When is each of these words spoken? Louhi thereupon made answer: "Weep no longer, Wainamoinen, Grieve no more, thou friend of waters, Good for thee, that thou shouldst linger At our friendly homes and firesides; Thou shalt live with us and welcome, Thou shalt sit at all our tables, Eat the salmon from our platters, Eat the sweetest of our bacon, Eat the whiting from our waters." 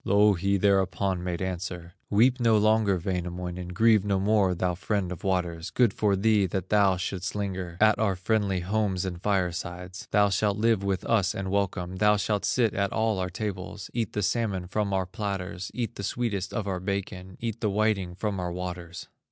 Louhi 0.03 0.57
thereupon 0.57 1.23
made 1.23 1.43
answer: 1.43 1.93
"Weep 2.09 2.39
no 2.39 2.57
longer, 2.57 2.97
Wainamoinen, 2.97 3.67
Grieve 3.67 4.03
no 4.03 4.19
more, 4.19 4.55
thou 4.55 4.73
friend 4.73 5.11
of 5.11 5.23
waters, 5.23 5.69
Good 5.69 5.93
for 5.93 6.15
thee, 6.15 6.47
that 6.47 6.69
thou 6.69 6.97
shouldst 6.97 7.35
linger 7.35 7.77
At 7.79 7.99
our 7.99 8.15
friendly 8.15 8.61
homes 8.61 9.05
and 9.05 9.21
firesides; 9.21 10.07
Thou 10.09 10.29
shalt 10.29 10.57
live 10.57 10.83
with 10.83 11.05
us 11.05 11.35
and 11.35 11.51
welcome, 11.51 11.97
Thou 11.97 12.17
shalt 12.17 12.45
sit 12.45 12.73
at 12.73 12.91
all 12.91 13.19
our 13.19 13.29
tables, 13.29 13.91
Eat 13.93 14.13
the 14.13 14.23
salmon 14.23 14.65
from 14.65 14.91
our 14.91 15.05
platters, 15.05 15.69
Eat 15.71 15.93
the 15.93 16.03
sweetest 16.03 16.51
of 16.51 16.67
our 16.67 16.79
bacon, 16.79 17.37
Eat 17.39 17.61
the 17.61 17.69
whiting 17.69 18.15
from 18.15 18.39
our 18.39 18.51
waters." 18.51 19.07